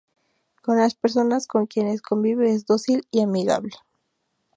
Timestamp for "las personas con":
0.79-1.67